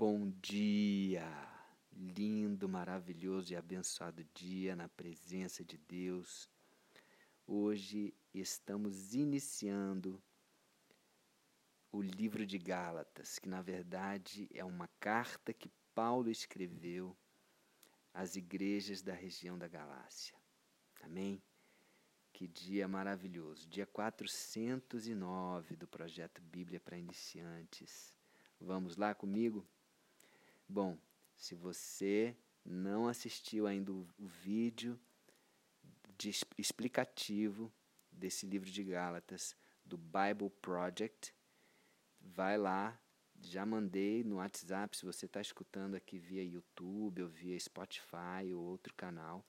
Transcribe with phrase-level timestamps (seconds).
[0.00, 1.26] Bom dia!
[1.92, 6.48] Lindo, maravilhoso e abençoado dia na presença de Deus.
[7.44, 10.22] Hoje estamos iniciando
[11.90, 17.18] o livro de Gálatas, que na verdade é uma carta que Paulo escreveu
[18.14, 20.38] às igrejas da região da Galácia.
[21.02, 21.42] Amém?
[22.32, 23.68] Que dia maravilhoso!
[23.68, 28.16] Dia 409 do projeto Bíblia para Iniciantes.
[28.60, 29.66] Vamos lá comigo?
[30.68, 30.98] Bom,
[31.34, 35.00] se você não assistiu ainda o, vídeo
[36.18, 37.72] de explicativo
[38.12, 41.34] desse livro de Gálatas do Bible Project,
[42.20, 43.00] vai lá.
[43.40, 48.62] Já mandei no WhatsApp, se você está escutando aqui via YouTube ou via Spotify ou
[48.62, 49.42] outro canal,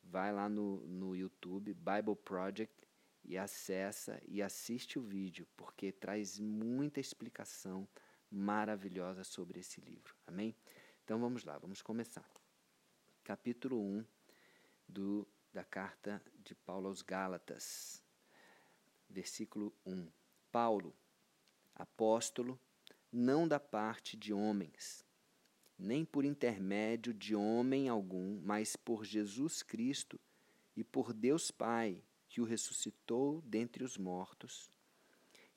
[0.00, 2.86] vai lá no, no YouTube, Bible Project,
[3.24, 7.88] e acessa e assiste o vídeo, porque traz muita explicação
[8.30, 10.14] maravilhosa sobre esse livro.
[10.26, 10.54] Amém?
[11.04, 12.28] Então vamos lá, vamos começar.
[13.22, 14.04] Capítulo 1
[14.88, 18.02] do, da carta de Paulo aos Gálatas,
[19.08, 20.08] versículo 1.
[20.50, 20.94] Paulo,
[21.74, 22.58] apóstolo,
[23.12, 25.04] não da parte de homens,
[25.78, 30.20] nem por intermédio de homem algum, mas por Jesus Cristo
[30.76, 34.70] e por Deus Pai, que o ressuscitou dentre os mortos,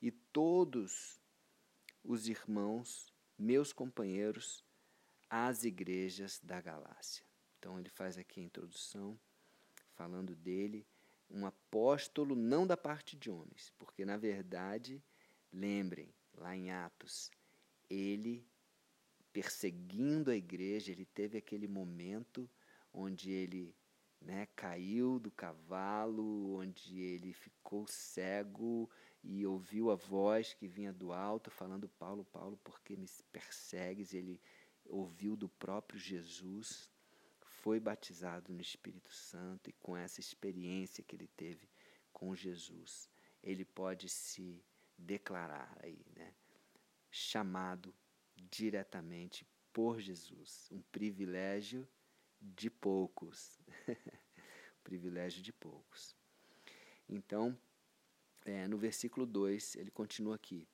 [0.00, 1.19] e todos
[2.02, 4.64] os irmãos, meus companheiros,
[5.28, 7.24] às igrejas da Galácia.
[7.58, 9.18] Então ele faz aqui a introdução,
[9.94, 10.86] falando dele,
[11.30, 15.02] um apóstolo não da parte de homens, porque na verdade,
[15.52, 17.30] lembrem, lá em Atos,
[17.88, 18.44] ele
[19.32, 22.50] perseguindo a igreja, ele teve aquele momento
[22.92, 23.74] onde ele
[24.20, 28.90] né, caiu do cavalo, onde ele ficou cego
[29.22, 34.14] e ouviu a voz que vinha do alto falando: Paulo, Paulo, por que me persegues?
[34.14, 34.40] Ele
[34.84, 36.90] ouviu do próprio Jesus,
[37.40, 41.68] foi batizado no Espírito Santo e com essa experiência que ele teve
[42.12, 43.08] com Jesus,
[43.42, 44.64] ele pode se
[44.96, 46.34] declarar aí, né?
[47.10, 47.94] Chamado
[48.50, 51.88] diretamente por Jesus, um privilégio
[52.40, 53.60] de poucos.
[54.82, 56.16] privilégio de poucos.
[57.08, 57.58] Então,
[58.44, 60.66] é, no versículo 2, ele continua aqui.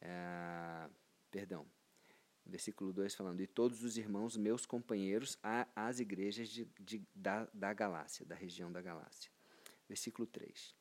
[0.00, 0.88] É,
[1.30, 1.66] perdão.
[2.44, 5.38] Versículo 2 falando, e todos os irmãos, meus companheiros,
[5.76, 9.30] às igrejas de, de, da, da Galácia, da região da Galácia.
[9.88, 10.74] Versículo 3.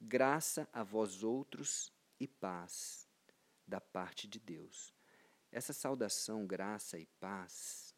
[0.00, 3.08] Graça a vós outros e paz
[3.66, 4.92] da parte de Deus.
[5.52, 7.94] Essa saudação, graça e paz,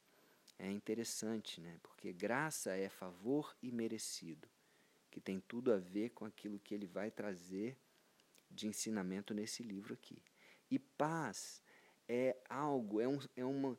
[0.58, 1.78] é interessante, né?
[1.82, 4.48] Porque graça é favor imerecido
[5.10, 7.78] que tem tudo a ver com aquilo que ele vai trazer
[8.50, 10.22] de ensinamento nesse livro aqui.
[10.70, 11.62] E paz
[12.08, 13.78] é algo, é, um, é, uma,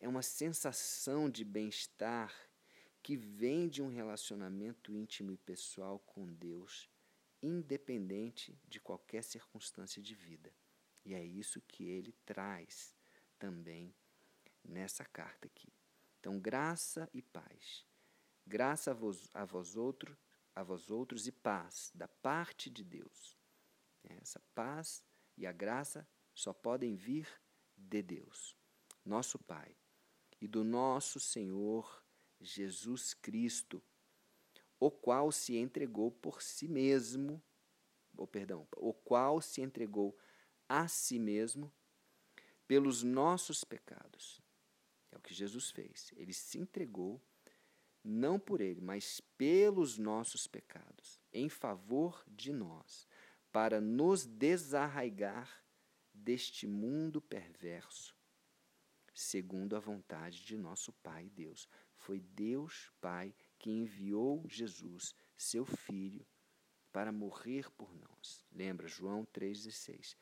[0.00, 2.34] é uma sensação de bem-estar
[3.02, 6.88] que vem de um relacionamento íntimo e pessoal com Deus,
[7.42, 10.50] independente de qualquer circunstância de vida.
[11.04, 12.94] E é isso que ele traz
[13.38, 13.94] também
[14.64, 15.70] nessa carta aqui.
[16.18, 17.84] Então, graça e paz.
[18.46, 20.16] Graça a vós, a vós outros
[20.54, 23.36] a vós outros e paz da parte de Deus.
[24.02, 25.02] Essa paz
[25.36, 27.28] e a graça só podem vir
[27.76, 28.56] de Deus,
[29.04, 29.76] nosso Pai,
[30.40, 32.04] e do nosso Senhor
[32.40, 33.82] Jesus Cristo,
[34.78, 37.42] o qual se entregou por si mesmo,
[38.16, 40.16] ou perdão, o qual se entregou
[40.68, 41.72] a si mesmo
[42.66, 44.40] pelos nossos pecados.
[45.10, 46.12] É o que Jesus fez.
[46.16, 47.22] Ele se entregou
[48.04, 53.08] não por ele, mas pelos nossos pecados, em favor de nós,
[53.50, 55.64] para nos desarraigar
[56.12, 58.14] deste mundo perverso,
[59.14, 61.66] segundo a vontade de nosso Pai Deus.
[61.96, 66.26] Foi Deus Pai que enviou Jesus, seu Filho,
[66.92, 68.44] para morrer por nós.
[68.52, 70.14] Lembra João 3,16.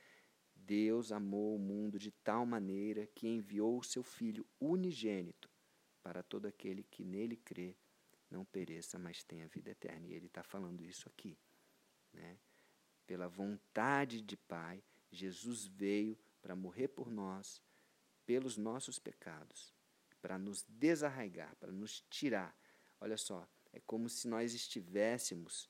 [0.55, 5.52] Deus amou o mundo de tal maneira que enviou o seu Filho unigênito
[6.03, 7.77] para todo aquele que nele crê,
[8.31, 10.07] não pereça, mas tenha vida eterna.
[10.07, 11.39] E ele está falando isso aqui.
[12.13, 12.39] Né?
[13.07, 17.63] Pela vontade de Pai, Jesus veio para morrer por nós,
[18.25, 19.75] pelos nossos pecados,
[20.21, 22.57] para nos desarraigar, para nos tirar.
[23.01, 25.69] Olha só, é como se nós estivéssemos,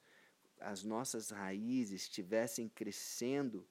[0.61, 3.69] as nossas raízes estivessem crescendo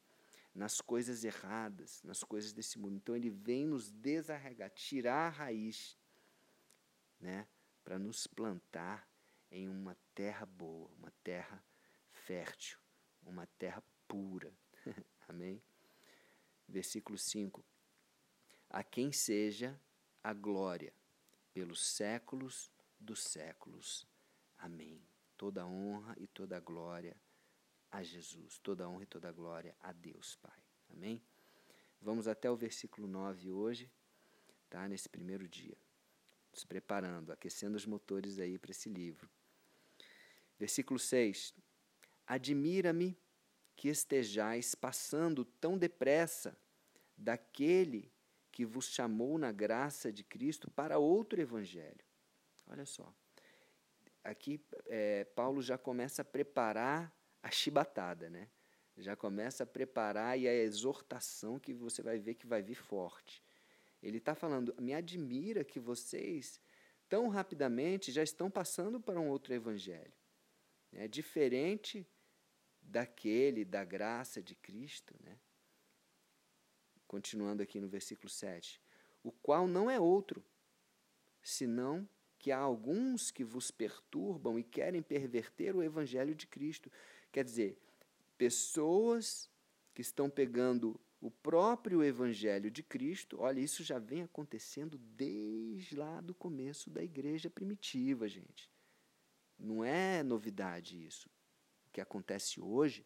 [0.53, 2.97] nas coisas erradas, nas coisas desse mundo.
[2.97, 5.97] Então ele vem nos desarraigar, tirar a raiz
[7.21, 7.47] né,
[7.83, 9.07] para nos plantar
[9.49, 11.63] em uma terra boa, uma terra
[12.11, 12.79] fértil,
[13.23, 14.53] uma terra pura.
[15.27, 15.61] Amém?
[16.67, 17.63] Versículo 5.
[18.69, 19.79] a quem seja
[20.23, 20.93] a glória
[21.53, 24.07] pelos séculos dos séculos.
[24.57, 25.01] Amém.
[25.35, 27.15] Toda honra e toda glória
[27.91, 30.63] a Jesus, toda honra e toda glória a Deus, Pai.
[30.89, 31.21] Amém?
[31.99, 33.91] Vamos até o versículo 9 hoje,
[34.69, 34.87] tá?
[34.87, 35.77] Nesse primeiro dia.
[36.51, 39.29] Nos preparando, aquecendo os motores aí para esse livro.
[40.59, 41.53] Versículo 6.
[42.27, 43.17] Admira-me
[43.75, 46.55] que estejais passando tão depressa
[47.17, 48.11] daquele
[48.51, 52.05] que vos chamou na graça de Cristo para outro evangelho.
[52.67, 53.11] Olha só.
[54.23, 57.11] Aqui é, Paulo já começa a preparar
[57.41, 58.49] a chibatada, né?
[58.97, 63.41] Já começa a preparar e a exortação que você vai ver que vai vir forte.
[64.01, 66.59] Ele está falando: me admira que vocês
[67.07, 70.13] tão rapidamente já estão passando para um outro evangelho.
[70.93, 72.07] É diferente
[72.81, 75.37] daquele da graça de Cristo, né?
[77.07, 78.81] Continuando aqui no versículo 7.
[79.23, 80.43] O qual não é outro,
[81.43, 82.07] senão
[82.39, 86.91] que há alguns que vos perturbam e querem perverter o evangelho de Cristo.
[87.31, 87.77] Quer dizer,
[88.35, 89.47] pessoas
[89.93, 96.19] que estão pegando o próprio evangelho de Cristo, olha, isso já vem acontecendo desde lá
[96.19, 98.69] do começo da igreja primitiva, gente.
[99.57, 101.29] Não é novidade isso.
[101.87, 103.05] O que acontece hoje,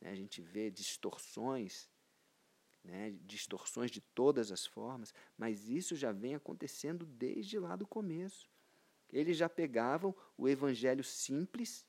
[0.00, 1.90] né, a gente vê distorções,
[2.84, 8.48] né, distorções de todas as formas, mas isso já vem acontecendo desde lá do começo.
[9.12, 11.84] Eles já pegavam o evangelho simples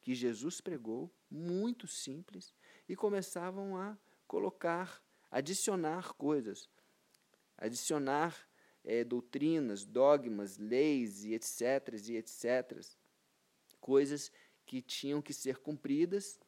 [0.00, 2.52] que Jesus pregou, muito simples,
[2.88, 3.96] e começavam a
[4.26, 6.68] colocar, adicionar coisas,
[7.56, 8.48] adicionar
[8.84, 11.60] é, doutrinas, dogmas, leis e etc.
[12.08, 12.80] e etc.
[13.80, 14.32] Coisas
[14.66, 16.38] que tinham que ser cumpridas,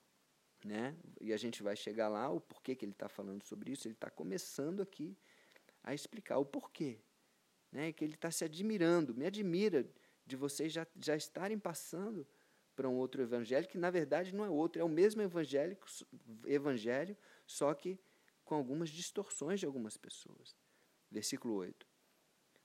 [0.65, 0.97] né?
[1.21, 3.95] e a gente vai chegar lá, o porquê que ele está falando sobre isso, ele
[3.95, 5.17] está começando aqui
[5.83, 6.99] a explicar o porquê.
[7.71, 7.93] Né?
[7.93, 9.89] Que ele está se admirando, me admira
[10.25, 12.27] de vocês já, já estarem passando
[12.77, 15.77] para um outro evangelho, que na verdade não é outro, é o mesmo evangelho,
[16.47, 17.99] evangelho, só que
[18.53, 20.55] com algumas distorções de algumas pessoas.
[21.11, 21.87] Versículo 8.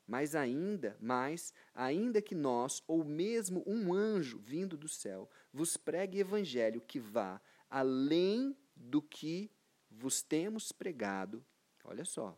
[0.06, 6.20] Mas ainda, mas, ainda que nós, ou mesmo um anjo vindo do céu, vos pregue
[6.20, 9.50] evangelho que vá além do que
[9.90, 11.46] vos temos pregado,
[11.86, 12.38] olha só.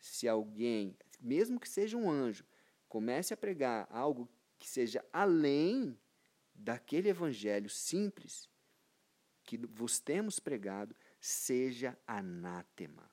[0.00, 2.44] Se alguém, mesmo que seja um anjo,
[2.88, 5.96] comece a pregar algo que seja além
[6.52, 8.50] daquele evangelho simples
[9.44, 13.10] que vos temos pregado, seja anátema.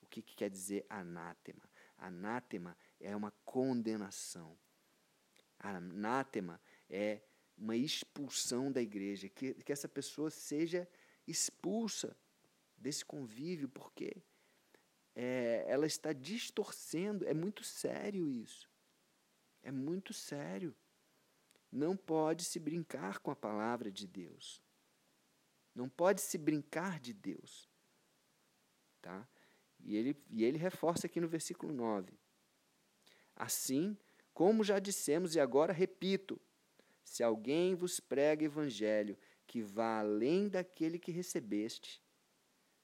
[0.00, 1.68] O que, que quer dizer anátema?
[1.96, 4.58] Anátema é uma condenação.
[5.58, 7.22] Anátema é
[7.56, 10.88] uma expulsão da igreja, que, que essa pessoa seja
[11.26, 12.16] expulsa
[12.76, 14.16] desse convívio, porque
[15.14, 17.26] é, ela está distorcendo.
[17.26, 18.68] É muito sério isso.
[19.62, 20.74] É muito sério.
[21.70, 24.60] Não pode se brincar com a palavra de Deus.
[25.74, 27.68] Não pode se brincar de Deus.
[29.00, 29.26] Tá?
[29.80, 32.12] E ele, e ele reforça aqui no versículo 9.
[33.34, 33.96] Assim,
[34.32, 36.40] como já dissemos e agora repito,
[37.04, 42.02] se alguém vos prega evangelho que vá além daquele que recebeste,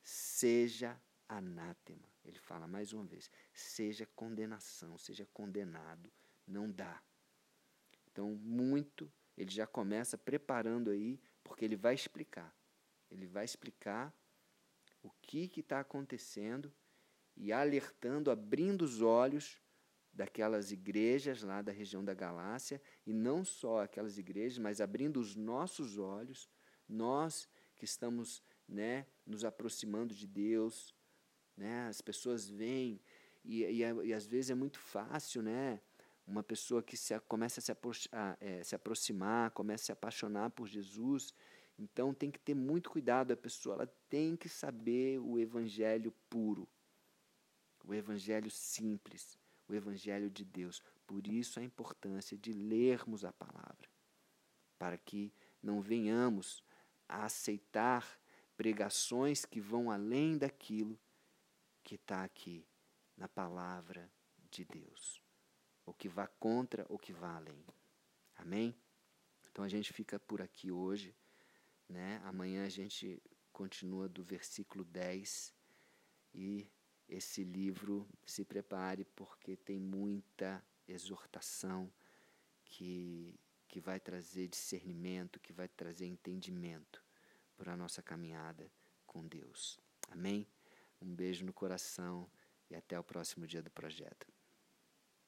[0.03, 2.09] seja anátema.
[2.25, 6.11] Ele fala mais uma vez: seja condenação, seja condenado.
[6.47, 7.03] Não dá.
[8.11, 12.55] Então, muito, ele já começa preparando aí, porque ele vai explicar.
[13.11, 14.15] Ele vai explicar
[15.03, 16.73] o que está acontecendo
[17.37, 19.61] e alertando, abrindo os olhos
[20.13, 25.37] daquelas igrejas lá da região da Galácia, e não só aquelas igrejas, mas abrindo os
[25.37, 26.49] nossos olhos,
[26.89, 30.93] nós que estamos né, nos aproximando de Deus,
[31.57, 33.01] né, as pessoas vêm,
[33.45, 35.81] e, e, e às vezes é muito fácil, né?
[36.29, 37.73] uma pessoa que se, começa a se,
[38.13, 41.35] a, é, se aproximar, começa a se apaixonar por Jesus,
[41.79, 46.69] então tem que ter muito cuidado, a pessoa ela tem que saber o evangelho puro,
[47.85, 50.83] o evangelho simples, o evangelho de Deus.
[51.07, 53.89] Por isso a importância de lermos a palavra,
[54.79, 55.33] para que
[55.63, 56.65] não venhamos
[57.09, 58.21] a aceitar
[58.57, 60.99] pregações que vão além daquilo
[61.85, 62.67] que está aqui
[63.17, 64.11] na palavra
[64.51, 65.23] de Deus
[65.89, 67.65] ou que vá contra ou que vá além.
[68.37, 68.77] Amém?
[69.51, 71.17] Então a gente fica por aqui hoje.
[71.89, 72.21] Né?
[72.25, 75.53] Amanhã a gente continua do versículo 10
[76.35, 76.71] e
[77.09, 81.91] esse livro se prepare porque tem muita exortação
[82.65, 83.35] que,
[83.67, 87.03] que vai trazer discernimento, que vai trazer entendimento
[87.57, 88.71] para a nossa caminhada
[89.07, 89.81] com Deus.
[90.11, 90.47] Amém?
[91.01, 92.31] Um beijo no coração
[92.71, 94.27] e até o próximo dia do projeto.